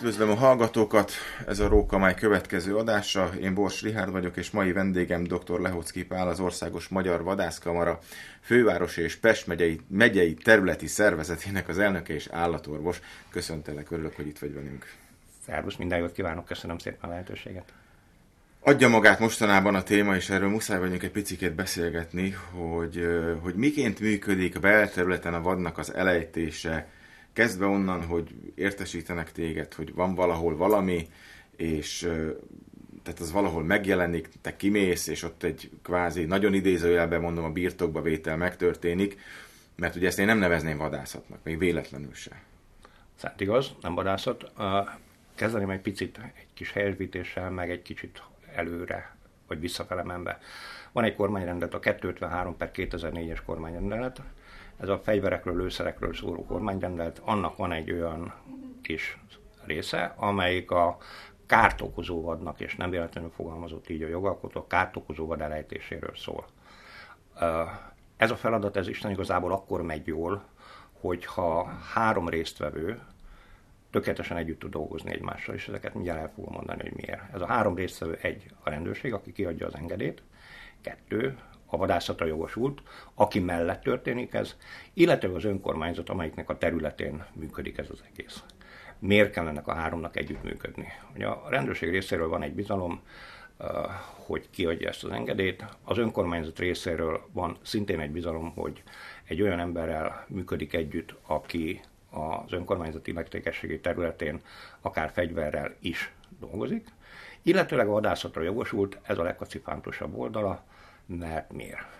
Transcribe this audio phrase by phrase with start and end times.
[0.00, 1.12] Üdvözlöm a hallgatókat,
[1.46, 3.30] ez a Rókamály következő adása.
[3.40, 5.60] Én Bors Rihárd vagyok, és mai vendégem dr.
[5.60, 7.98] Lehocki Pál, az Országos Magyar Vadászkamara
[8.40, 13.00] fővárosi és Pest megyei, megyei területi szervezetének az elnöke és állatorvos.
[13.30, 14.92] Köszöntelek, örülök, hogy itt vagy velünk.
[15.46, 17.72] Szervusz, minden jót kívánok, köszönöm szépen a lehetőséget.
[18.60, 23.08] Adja magát mostanában a téma, és erről muszáj vagyunk egy picit beszélgetni, hogy,
[23.40, 26.88] hogy miként működik a belterületen a vadnak az elejtése,
[27.32, 31.08] kezdve onnan, hogy értesítenek téged, hogy van valahol valami,
[31.56, 31.98] és
[33.02, 38.02] tehát az valahol megjelenik, te kimész, és ott egy kvázi, nagyon idézőjelben mondom, a birtokba
[38.02, 39.20] vétel megtörténik,
[39.76, 42.42] mert ugye ezt én nem nevezném vadászatnak, még véletlenül se.
[43.14, 44.52] Szent igaz, nem vadászat.
[45.34, 48.22] Kezdeném egy picit egy kis helyesbítéssel, meg egy kicsit
[48.54, 50.38] előre, vagy visszafele menve.
[50.92, 54.22] Van egy kormányrendet, a 253 per 2004-es kormányrendelet,
[54.80, 58.34] ez a fegyverekről, lőszerekről szóló kormányrendelet, annak van egy olyan
[58.82, 59.18] kis
[59.64, 60.96] része, amelyik a
[61.46, 66.16] kárt okozó vadnak, és nem véletlenül fogalmazott így a jogalkotó, a kárt okozó vad elejtéséről
[66.16, 66.46] szól.
[68.16, 70.44] Ez a feladat, ez Isten igazából akkor megy jól,
[71.00, 73.00] hogyha három résztvevő
[73.90, 77.34] tökéletesen együtt tud dolgozni egymással, és ezeket mindjárt el fogom mondani, hogy miért.
[77.34, 80.22] Ez a három résztvevő egy a rendőrség, aki kiadja az engedélyt,
[80.80, 81.38] kettő
[81.70, 82.82] a vadászatra jogosult,
[83.14, 84.56] aki mellett történik ez,
[84.94, 88.42] illetve az önkormányzat, amelyiknek a területén működik ez az egész.
[88.98, 90.86] Miért kell ennek a háromnak együttműködni?
[91.14, 93.00] Ugye a rendőrség részéről van egy bizalom,
[94.26, 95.64] hogy kiadja ezt az engedélyt.
[95.84, 98.82] Az önkormányzat részéről van szintén egy bizalom, hogy
[99.24, 104.40] egy olyan emberrel működik együtt, aki az önkormányzati illetékességi területén
[104.80, 106.88] akár fegyverrel is dolgozik,
[107.42, 110.64] illetőleg a vadászatra jogosult, ez a legkacifántosabb oldala,
[111.18, 111.98] mert miért?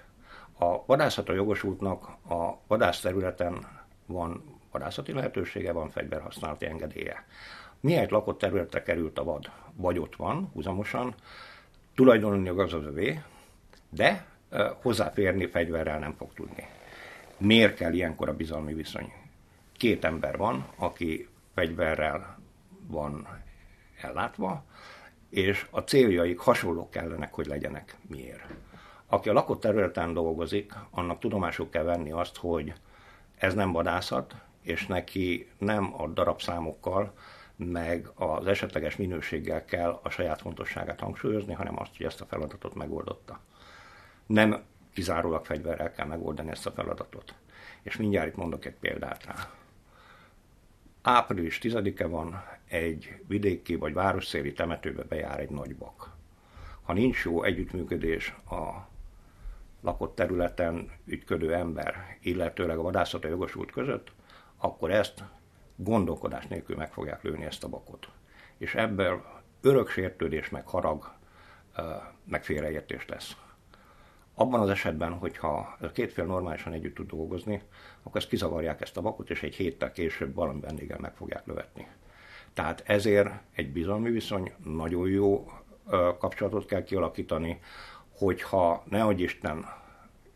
[0.58, 3.66] A vadászatra jogosultnak a vadász területen
[4.06, 7.24] van vadászati lehetősége, van fegyverhasználati engedélye.
[7.80, 11.14] Miért lakott területre került a vad, vagy ott van, húzamosan,
[11.94, 12.84] tulajdonulni az az
[13.90, 14.26] de
[14.82, 16.66] hozzáférni fegyverrel nem fog tudni.
[17.36, 19.12] Miért kell ilyenkor a bizalmi viszony?
[19.76, 22.38] Két ember van, aki fegyverrel
[22.86, 23.28] van
[24.00, 24.64] ellátva,
[25.30, 27.96] és a céljaik hasonlók kellenek, hogy legyenek.
[28.08, 28.46] Miért?
[29.12, 32.72] Aki a lakott területen dolgozik, annak tudomásul kell venni azt, hogy
[33.36, 37.12] ez nem vadászat, és neki nem a darabszámokkal,
[37.56, 42.74] meg az esetleges minőséggel kell a saját fontosságát hangsúlyozni, hanem azt, hogy ezt a feladatot
[42.74, 43.40] megoldotta.
[44.26, 44.62] Nem
[44.92, 47.34] kizárólag fegyverrel kell megoldani ezt a feladatot.
[47.82, 49.34] És mindjárt itt mondok egy példát rá.
[51.02, 56.10] Április 10-e van, egy vidéki vagy városszéli temetőbe bejár egy nagy bak.
[56.82, 58.88] Ha nincs jó együttműködés a
[59.80, 64.12] lakott területen ügyködő ember, illetőleg a vadászata jogosult között,
[64.56, 65.24] akkor ezt
[65.76, 68.08] gondolkodás nélkül meg fogják lőni ezt a bakot.
[68.58, 69.22] És ebből
[69.60, 71.12] örök sértődés, meg harag,
[72.24, 73.36] meg félreértés lesz.
[74.34, 77.62] Abban az esetben, hogyha a két fél normálisan együtt tud dolgozni,
[78.02, 81.88] akkor ezt kizavarják ezt a bakot, és egy héttel később valami vendéggel meg fogják lövetni.
[82.52, 85.50] Tehát ezért egy bizalmi viszony, nagyon jó
[86.18, 87.60] kapcsolatot kell kialakítani,
[88.20, 89.66] hogyha nehogy Isten,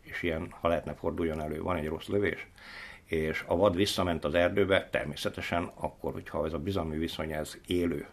[0.01, 2.47] és ilyen, ha lehetne forduljon elő, van egy rossz lövés,
[3.05, 8.07] és a vad visszament az erdőbe, természetesen akkor, hogyha ez a bizalmi viszony ez élő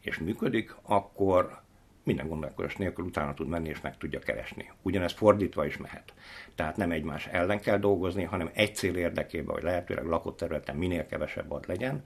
[0.00, 1.60] és működik, akkor
[2.04, 4.72] minden gondolkodás nélkül utána tud menni és meg tudja keresni.
[4.82, 6.14] Ugyanez fordítva is mehet.
[6.54, 11.06] Tehát nem egymás ellen kell dolgozni, hanem egy cél érdekében, hogy lehetőleg lakott területen minél
[11.06, 12.04] kevesebb ad legyen.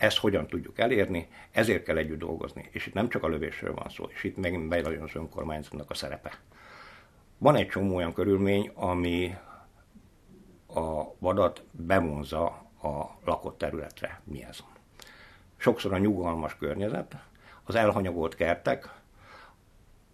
[0.00, 2.68] Ezt hogyan tudjuk elérni, ezért kell együtt dolgozni.
[2.70, 5.94] És itt nem csak a lövésről van szó, és itt megint bejön az önkormányzatnak a
[5.94, 6.32] szerepe.
[7.38, 9.36] Van egy csomó olyan körülmény, ami
[10.66, 12.44] a vadat bevonza
[12.82, 14.20] a lakott területre.
[14.24, 14.58] Mi ez?
[15.56, 17.16] Sokszor a nyugalmas környezet,
[17.64, 18.88] az elhanyagolt kertek,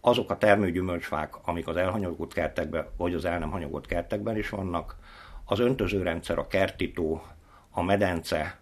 [0.00, 4.96] azok a termőgyümölcsfák, amik az elhanyagolt kertekben, vagy az el nem hanyagolt kertekben is vannak,
[5.44, 7.22] az öntözőrendszer, a kertító,
[7.70, 8.58] a medence,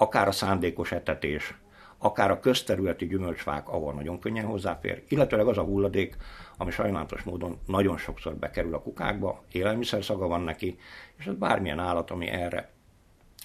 [0.00, 1.54] akár a szándékos etetés,
[1.98, 6.16] akár a közterületi gyümölcsfák, ahol nagyon könnyen hozzáfér, illetőleg az a hulladék,
[6.56, 10.78] ami sajnálatos módon nagyon sokszor bekerül a kukákba, élelmiszer szaga van neki,
[11.16, 12.70] és ez bármilyen állat, ami erre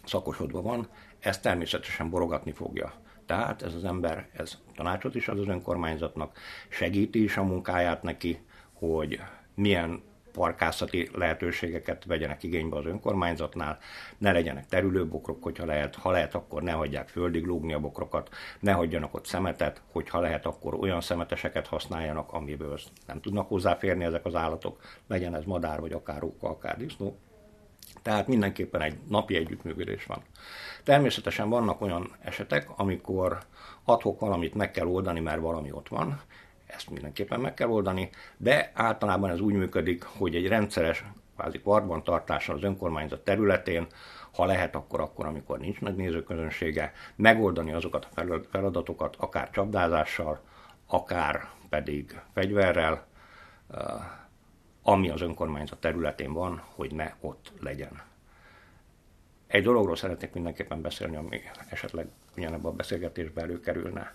[0.06, 0.88] szakosodva van,
[1.20, 2.94] ezt természetesen borogatni fogja.
[3.26, 6.38] Tehát ez az ember, ez tanácsot is ad az önkormányzatnak,
[6.70, 8.40] segíti is a munkáját neki,
[8.74, 9.20] hogy
[9.56, 10.04] milyen
[10.34, 13.78] parkászati lehetőségeket vegyenek igénybe az önkormányzatnál,
[14.18, 18.72] ne legyenek terülőbokrok, hogyha lehet, ha lehet, akkor ne hagyják földig lógni a bokrokat, ne
[18.72, 24.36] hagyjanak ott szemetet, hogyha lehet, akkor olyan szemeteseket használjanak, amiből nem tudnak hozzáférni ezek az
[24.36, 27.18] állatok, legyen ez madár, vagy akár róka, akár disznó,
[28.02, 30.22] Tehát mindenképpen egy napi együttműködés van.
[30.84, 33.38] Természetesen vannak olyan esetek, amikor
[33.84, 36.22] adhok valamit meg kell oldani, mert valami ott van,
[36.76, 41.04] ezt mindenképpen meg kell oldani, de általában ez úgy működik, hogy egy rendszeres
[41.36, 41.62] kvázi
[42.04, 43.88] tartással az önkormányzat területén,
[44.34, 50.42] ha lehet, akkor akkor, amikor nincs nagy nézőközönsége, megoldani azokat a feladatokat, akár csapdázással,
[50.88, 53.06] akár pedig fegyverrel,
[54.84, 58.02] ami az önkormányzat területén van, hogy ne ott legyen.
[59.48, 64.14] Egy dologról szeretnék mindenképpen beszélni, ami esetleg ugyanebben a beszélgetésben előkerülne.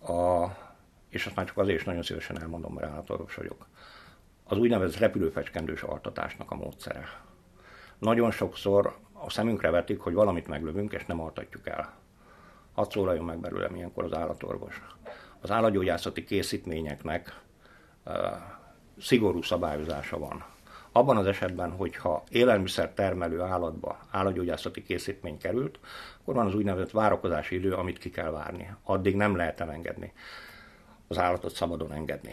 [0.00, 0.46] A,
[1.08, 3.66] és azt már csak azért is nagyon szívesen elmondom, mert állatorvos vagyok.
[4.44, 7.08] Az úgynevezett repülőfecskendős altatásnak a módszere.
[7.98, 11.92] Nagyon sokszor a szemünkre vetik, hogy valamit meglövünk, és nem altatjuk el.
[12.74, 14.82] Hadd szólaljon meg belőlem ilyenkor az állatorvos.
[15.40, 17.40] Az állatgyógyászati készítményeknek
[18.06, 18.14] uh,
[19.00, 20.44] szigorú szabályozása van.
[20.92, 25.78] Abban az esetben, hogyha élelmiszer termelő állatba állatgyógyászati készítmény került,
[26.20, 28.74] akkor van az úgynevezett várakozási idő, amit ki kell várni.
[28.82, 30.12] Addig nem lehet elengedni.
[31.08, 32.32] Az állatot szabadon engedni.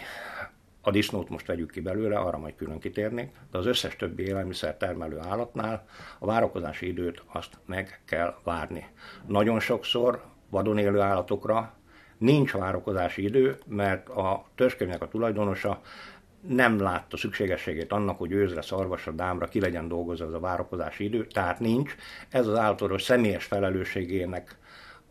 [0.81, 4.77] A disznót most vegyük ki belőle, arra majd külön kitérnék, de az összes többi élelmiszer
[4.77, 5.85] termelő állatnál
[6.19, 8.85] a várakozási időt azt meg kell várni.
[9.27, 11.73] Nagyon sokszor vadon élő állatokra
[12.17, 15.81] nincs várakozási idő, mert a törzskönyvnek a tulajdonosa
[16.47, 21.27] nem látta szükségességét annak, hogy őzre, szarvasra, dámra ki legyen dolgozva az a várakozási idő,
[21.27, 21.95] tehát nincs.
[22.29, 24.57] Ez az állatorvos személyes felelősségének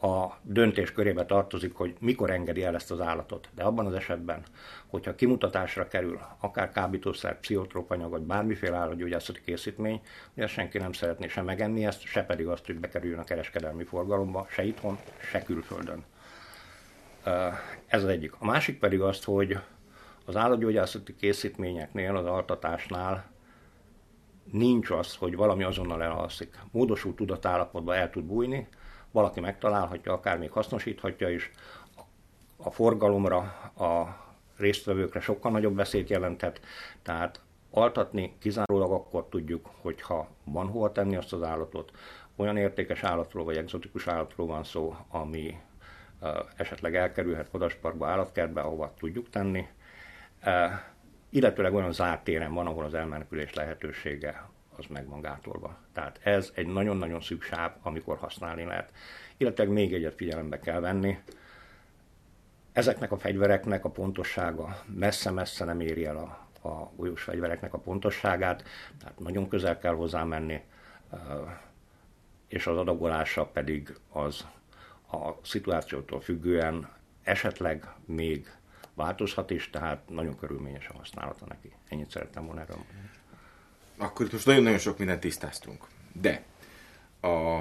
[0.04, 3.48] a döntés körébe tartozik, hogy mikor engedi el ezt az állatot.
[3.54, 4.42] De abban az esetben,
[4.86, 10.00] hogyha kimutatásra kerül akár kábítószer, pszichotróp anyag, vagy bármiféle állatgyógyászati készítmény,
[10.36, 14.46] ugye senki nem szeretné se megenni ezt, se pedig azt, hogy bekerüljön a kereskedelmi forgalomba,
[14.50, 14.98] se itthon,
[15.30, 16.04] se külföldön.
[17.86, 18.32] Ez az egyik.
[18.38, 19.58] A másik pedig azt, hogy
[20.24, 23.32] az állatgyógyászati készítményeknél, az altatásnál
[24.52, 26.58] nincs az, hogy valami azonnal elalszik.
[26.70, 28.68] Módosult tudatállapotba el tud bújni,
[29.14, 31.50] valaki megtalálhatja, akár még hasznosíthatja is.
[32.56, 33.38] A forgalomra,
[33.76, 34.16] a
[34.56, 36.60] résztvevőkre sokkal nagyobb veszélyt jelenthet,
[37.02, 37.40] tehát
[37.70, 41.90] altatni kizárólag akkor tudjuk, hogyha van hova tenni azt az állatot.
[42.36, 45.60] Olyan értékes állatról vagy egzotikus állatról van szó, ami
[46.56, 49.66] esetleg elkerülhet vadasparkba, állatkertbe, ahova tudjuk tenni,
[51.30, 55.78] illetőleg olyan zárt téren van, ahol az elmenekülés lehetősége az meg van gátolva.
[55.92, 58.92] Tehát ez egy nagyon-nagyon szűk sáv, amikor használni lehet.
[59.36, 61.18] Illetve még egyet figyelembe kell venni,
[62.72, 68.64] ezeknek a fegyvereknek a pontossága messze-messze nem éri el a, a golyós fegyvereknek a pontosságát,
[68.98, 70.60] tehát nagyon közel kell hozzá menni,
[72.48, 74.46] és az adagolása pedig az
[75.10, 76.88] a szituációtól függően
[77.22, 78.56] esetleg még
[78.94, 81.72] változhat is, tehát nagyon körülményes a használata neki.
[81.88, 83.10] Ennyit szerettem volna erről mondani.
[83.96, 85.86] Akkor itt most nagyon-nagyon sok mindent tisztáztunk.
[86.12, 86.42] De
[87.20, 87.60] a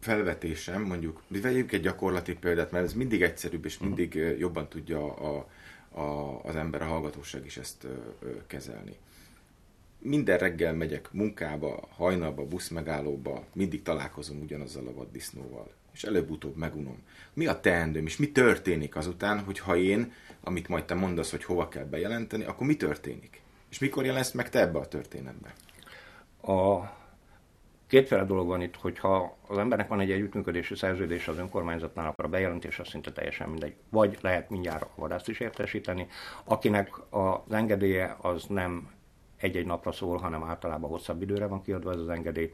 [0.00, 4.38] felvetésem, mondjuk, vegyünk egy gyakorlati példát, mert ez mindig egyszerűbb, és mindig uh-huh.
[4.38, 5.48] jobban tudja a,
[6.00, 8.96] a, az ember, a hallgatóság is ezt ö, kezelni.
[9.98, 17.02] Minden reggel megyek munkába, hajnalba, buszmegállóba, mindig találkozom ugyanazzal a vaddisznóval és előbb-utóbb megunom.
[17.32, 21.68] Mi a teendőm, és mi történik azután, hogyha én, amit majd te mondasz, hogy hova
[21.68, 23.41] kell bejelenteni, akkor mi történik?
[23.72, 25.54] És mikor jelensz meg te ebbe a történetbe?
[26.42, 26.90] A
[27.86, 32.28] kétféle dolog van itt, hogyha az embernek van egy együttműködési szerződés az önkormányzatnál, akkor a
[32.28, 33.74] bejelentés az szinte teljesen mindegy.
[33.88, 36.06] Vagy lehet mindjárt a vadászt is értesíteni,
[36.44, 38.90] akinek az engedélye az nem
[39.36, 42.52] egy-egy napra szól, hanem általában hosszabb időre van kiadva ez az engedély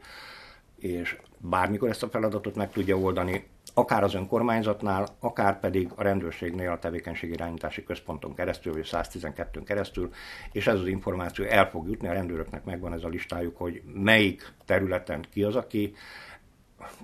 [0.79, 6.71] és bármikor ezt a feladatot meg tudja oldani, akár az önkormányzatnál, akár pedig a rendőrségnél
[6.71, 10.09] a tevékenységi irányítási központon keresztül, vagy 112-n keresztül,
[10.51, 14.53] és ez az információ el fog jutni, a rendőröknek megvan ez a listájuk, hogy melyik
[14.65, 15.93] területen ki az, aki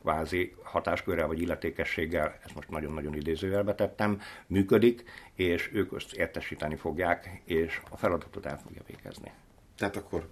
[0.02, 5.04] kvázi hatáskörrel vagy illetékességgel, ezt most nagyon-nagyon idézőjelbe tettem, működik,
[5.34, 9.32] és ők azt értesíteni fogják, és a feladatot el fogja végezni.
[9.78, 10.30] Tehát akkor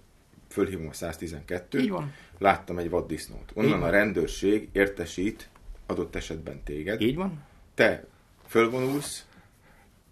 [0.54, 2.12] fölhívom a 112-t, Így van.
[2.38, 3.52] láttam egy vaddisznót.
[3.54, 5.48] Onnan a rendőrség értesít
[5.86, 7.00] adott esetben téged.
[7.00, 7.42] Így van.
[7.74, 8.04] Te
[8.46, 9.26] fölvonulsz,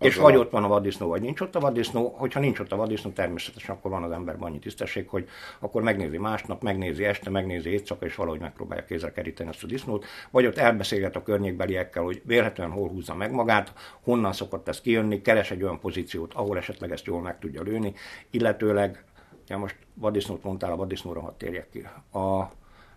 [0.03, 2.15] és vagy ott van a vaddisznó, vagy nincs ott a vaddisznó.
[2.17, 6.19] Hogyha nincs ott a vaddisznó, természetesen akkor van az emberben annyi tisztesség, hogy akkor megnézi
[6.19, 10.05] másnap, megnézi este, megnézi éjszaka, és valahogy megpróbálja kézre keríteni azt a disznót.
[10.31, 13.73] Vagy ott elbeszélget a környékbeliekkel, hogy vélhetően hol húzza meg magát,
[14.03, 17.95] honnan szokott ez kijönni, keres egy olyan pozíciót, ahol esetleg ezt jól meg tudja lőni,
[18.31, 19.05] illetőleg
[19.49, 21.87] Ja, most vaddisznót mondtál, a vaddisznóra hadd térjek ki.
[22.19, 22.51] A,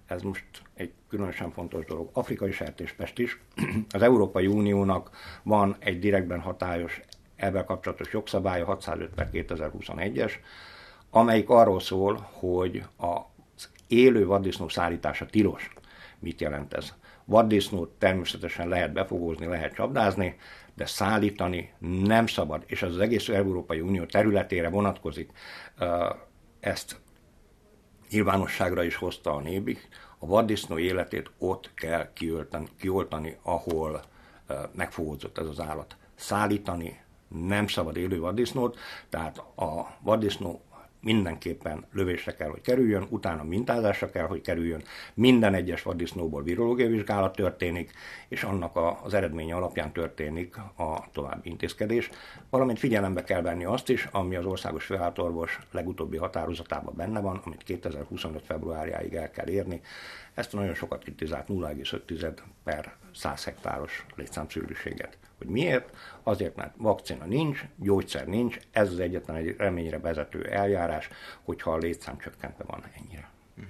[0.06, 2.10] ez most egy különösen fontos dolog.
[2.14, 3.42] Afrikai sertéspest is.
[3.96, 5.10] Az Európai Uniónak
[5.44, 7.02] van egy direktben hatályos
[7.36, 10.32] ebben kapcsolatos jogszabálya, 605 per 2021-es,
[11.10, 13.22] amelyik arról szól, hogy a
[13.88, 15.74] élő vaddisznó szállítása tilos.
[16.20, 16.94] Mit jelent ez?
[17.25, 20.36] Vaddisznót természetesen lehet befogózni, lehet csapdázni,
[20.74, 21.74] de szállítani
[22.04, 25.32] nem szabad, és az, az egész Európai Unió területére vonatkozik.
[26.66, 27.00] Ezt
[28.10, 29.88] nyilvánosságra is hozta a nébik,
[30.20, 34.04] a vaddisznó életét ott kell kioltani, kioltani ahol
[34.72, 35.96] megfogódzott ez az állat.
[36.16, 38.78] Szállítani nem szabad élő vaddisznót,
[39.10, 40.62] tehát a vaddisznó
[41.06, 44.84] mindenképpen lövésre kell, hogy kerüljön, utána mintázásra kell, hogy kerüljön,
[45.14, 47.92] minden egyes vaddisznóból virológiai vizsgálat történik,
[48.28, 52.10] és annak a, az eredménye alapján történik a további intézkedés.
[52.50, 57.64] Valamint figyelembe kell venni azt is, ami az országos főállatorvos legutóbbi határozatában benne van, amit
[57.64, 58.46] 2025.
[58.46, 59.82] februárjáig el kell érni.
[60.34, 65.18] Ezt a nagyon sokat kritizált 0,5 per 100 hektáros létszámszűrűséget.
[65.38, 65.96] Hogy miért?
[66.24, 71.10] Azért, mert vakcina nincs, gyógyszer nincs, ez az egyetlen egy reményre vezető eljárás,
[71.44, 73.30] hogyha a létszám csökkentve van ennyire.
[73.54, 73.68] Mhm.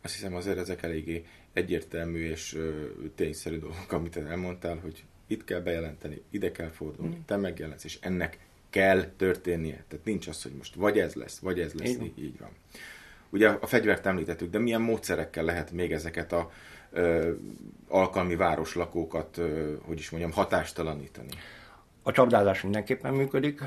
[0.00, 2.58] Azt hiszem azért ezek eléggé egyértelmű és
[3.14, 7.24] tényszerű dolgok, amit elmondtál, hogy itt kell bejelenteni, ide kell fordulni, mm.
[7.26, 8.38] te megjelensz, és ennek
[8.70, 9.84] kell történnie.
[9.88, 12.12] Tehát nincs az, hogy most vagy ez lesz, vagy ez lesz, így.
[12.18, 12.50] Így van.
[13.30, 16.50] Ugye a fegyvert említettük, de milyen módszerekkel lehet még ezeket a
[16.90, 17.32] ö,
[17.88, 21.28] alkalmi városlakókat, ö, hogy is mondjam, hatástalanítani?
[22.02, 23.62] A csapdázás mindenképpen működik.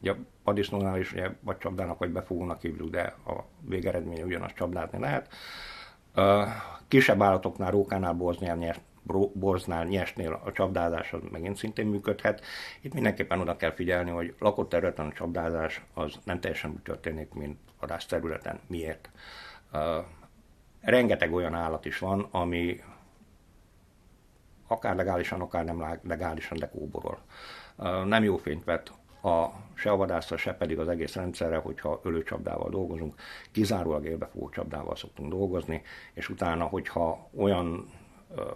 [0.00, 4.98] Ugye a padisznónál is ugye, vagy csapdának, vagy befogónak hívjuk, de a végeredménye ugyanaz csapdázni
[4.98, 5.28] lehet.
[6.88, 8.74] Kisebb állatoknál, rókánál, borznyál,
[9.32, 12.44] borznál, nyesnél a csapdázás az megint szintén működhet.
[12.80, 17.32] Itt mindenképpen oda kell figyelni, hogy lakott területen a csapdázás az nem teljesen úgy történik,
[17.32, 18.60] mint vadász területen.
[18.66, 19.10] Miért?
[20.80, 22.80] Rengeteg olyan állat is van, ami
[24.66, 27.18] akár legálisan, akár nem legálisan, de kóborol.
[28.04, 32.70] Nem jó fényt vett a, se a vadászra, se pedig az egész rendszerre, hogyha ölőcsapdával
[32.70, 33.14] dolgozunk,
[33.52, 35.82] kizárólag élbefogó csapdával szoktunk dolgozni,
[36.12, 37.90] és utána, hogyha olyan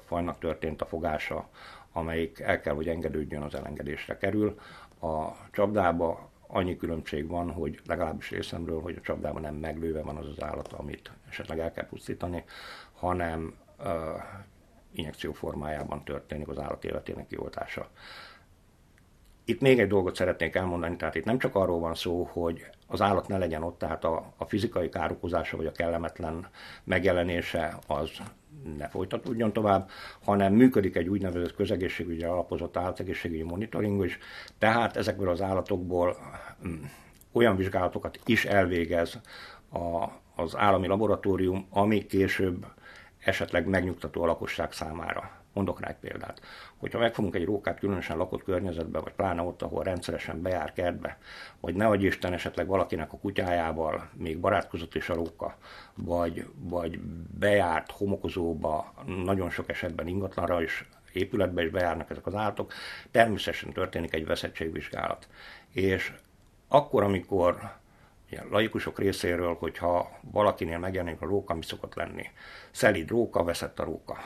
[0.04, 1.48] fajnak történt a fogása,
[1.92, 4.58] amelyik el kell, hogy engedődjön, az elengedésre kerül.
[5.00, 10.26] A csapdába annyi különbség van, hogy legalábbis részemről, hogy a csapdában nem meglőve van az
[10.26, 12.44] az állat, amit esetleg el kell pusztítani,
[12.92, 13.86] hanem uh,
[14.92, 17.88] injekció formájában történik az állat életének kioltása.
[19.44, 23.00] Itt még egy dolgot szeretnék elmondani, tehát itt nem csak arról van szó, hogy az
[23.00, 26.48] állat ne legyen ott, tehát a, a fizikai károkozása vagy a kellemetlen
[26.84, 28.10] megjelenése az
[28.76, 29.88] ne folytatódjon tovább,
[30.24, 34.18] hanem működik egy úgynevezett közegészségügyi alapozott állategészségügyi monitoring is,
[34.58, 36.16] tehát ezekből az állatokból
[36.66, 36.82] mm,
[37.32, 39.20] olyan vizsgálatokat is elvégez
[39.72, 42.66] a, az állami laboratórium, ami később
[43.18, 45.43] esetleg megnyugtató a lakosság számára.
[45.54, 46.40] Mondok rá egy példát.
[46.76, 51.18] Hogyha megfogunk egy rókát különösen lakott környezetbe, vagy pláne ott, ahol rendszeresen bejár kertbe,
[51.60, 55.56] vagy ne adj Isten esetleg valakinek a kutyájával még barátkozott is a róka,
[55.94, 56.98] vagy, vagy
[57.38, 58.92] bejárt homokozóba,
[59.24, 62.72] nagyon sok esetben ingatlanra is épületbe is bejárnak ezek az állatok,
[63.10, 65.28] természetesen történik egy veszettségvizsgálat.
[65.72, 66.12] És
[66.68, 67.72] akkor, amikor
[68.30, 72.30] ilyen laikusok részéről, hogyha valakinél megjelenik a róka, mi szokott lenni.
[72.70, 74.16] Szelid róka, veszett a róka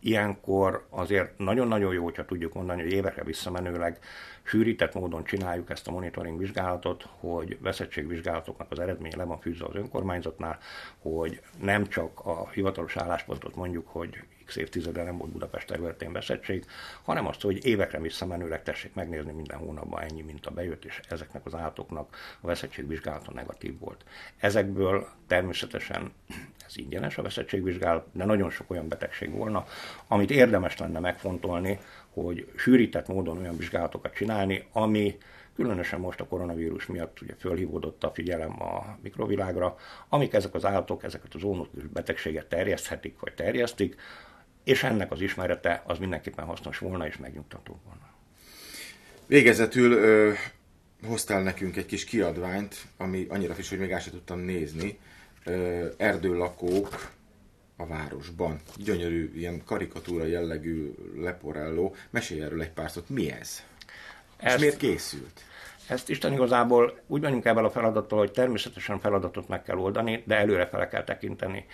[0.00, 3.98] ilyenkor azért nagyon-nagyon jó, hogyha tudjuk mondani, hogy évekre visszamenőleg
[4.42, 9.74] sűrített módon csináljuk ezt a monitoring vizsgálatot, hogy veszettségvizsgálatoknak az eredménye le van fűzve az
[9.74, 10.58] önkormányzatnál,
[10.98, 16.64] hogy nem csak a hivatalos álláspontot mondjuk, hogy x évtizedre nem volt Budapest területén veszettség,
[17.02, 21.46] hanem azt, hogy évekre visszamenőleg tessék megnézni minden hónapban ennyi mint a bejött, és ezeknek
[21.46, 24.04] az állatoknak a veszettségvizsgálata negatív volt.
[24.36, 26.12] Ezekből természetesen
[26.66, 29.66] ez ingyenes a veszettségvizsgálat, de nagyon sok olyan betegség volna,
[30.06, 31.78] amit érdemes lenne megfontolni,
[32.12, 35.18] hogy sűrített módon olyan vizsgálatokat csinálni, ami
[35.58, 39.76] különösen most a koronavírus miatt ugye fölhívódott a figyelem a mikrovilágra,
[40.08, 43.96] amik ezek az állatok, ezeket az ónokus betegséget terjeszthetik, vagy terjesztik,
[44.68, 48.08] és ennek az ismerete az mindenképpen hasznos volna, és megnyugtató volna.
[49.26, 50.32] Végezetül ö,
[51.06, 54.98] hoztál nekünk egy kis kiadványt, ami annyira friss, hogy még el sem tudtam nézni.
[55.44, 57.12] Ö, erdőlakók
[57.76, 58.60] a városban.
[58.76, 61.94] Gyönyörű, ilyen karikatúra jellegű leporelló.
[62.10, 63.08] Mesélj erről egy pár szót.
[63.08, 63.62] Mi ez?
[64.36, 65.44] Ezt, és miért készült?
[65.86, 70.36] Ezt Isten igazából úgy menjünk ebben a feladattal, hogy természetesen feladatot meg kell oldani, de
[70.36, 71.66] előre fele kell tekinteni.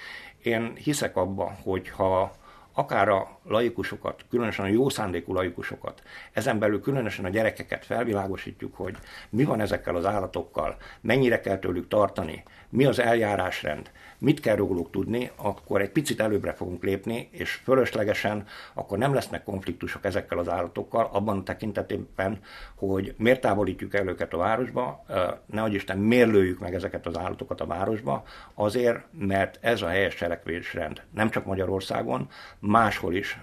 [0.43, 2.43] Én hiszek abba, hogy ha
[2.75, 6.02] akár a laikusokat, különösen a jó szándékú laikusokat,
[6.33, 8.97] ezen belül különösen a gyerekeket felvilágosítjuk, hogy
[9.31, 12.43] mi van ezekkel az állatokkal, mennyire kell tőlük tartani,
[12.75, 18.47] mi az eljárásrend, mit kell róluk tudni, akkor egy picit előbbre fogunk lépni, és fölöslegesen
[18.73, 22.38] akkor nem lesznek konfliktusok ezekkel az állatokkal, abban a tekintetében,
[22.75, 25.04] hogy miért távolítjuk el őket a városba,
[25.47, 28.23] nehogy Isten miért lőjük meg ezeket az állatokat a városba,
[28.54, 31.02] azért, mert ez a helyes cselekvésrend.
[31.11, 32.28] Nem csak Magyarországon,
[32.59, 33.38] máshol is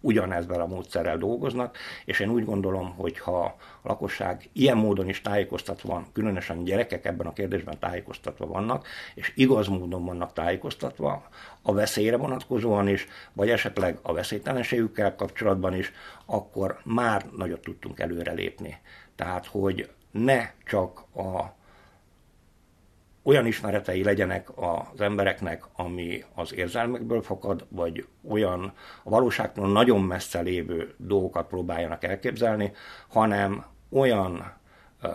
[0.00, 5.20] ugyanezzel a módszerrel dolgoznak, és én úgy gondolom, hogy ha a lakosság ilyen módon is
[5.20, 11.28] tájékoztatva van, különösen gyerekek ebben a kérdésben tájékoztatva vannak, és igaz módon vannak tájékoztatva,
[11.62, 15.92] a veszélyre vonatkozóan is, vagy esetleg a veszélytelenségükkel kapcsolatban is,
[16.26, 18.78] akkor már nagyot tudtunk előrelépni.
[19.16, 21.58] Tehát, hogy ne csak a
[23.22, 28.72] olyan ismeretei legyenek az embereknek, ami az érzelmekből fakad, vagy olyan
[29.02, 32.72] a valóságtól nagyon messze lévő dolgokat próbáljanak elképzelni,
[33.08, 34.56] hanem olyan
[35.02, 35.10] uh,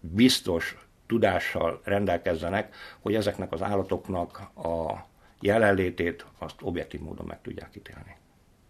[0.00, 5.06] biztos tudással rendelkezzenek, hogy ezeknek az állatoknak a
[5.40, 8.16] jelenlétét azt objektív módon meg tudják ítélni.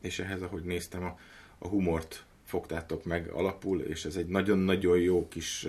[0.00, 1.18] És ehhez, ahogy néztem, a,
[1.58, 5.66] a humort fogtátok meg alapul, és ez egy nagyon-nagyon jó kis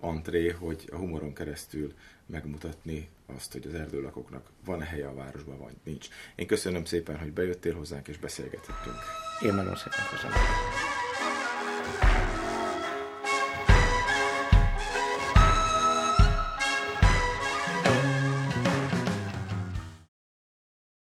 [0.00, 1.92] antré, hogy a humoron keresztül
[2.26, 6.08] megmutatni azt, hogy az erdőlakoknak van-e helye a városban, vagy nincs.
[6.34, 8.96] Én köszönöm szépen, hogy bejöttél hozzánk és beszélgethettünk.
[9.42, 10.97] Én nagyon szépen köszönöm.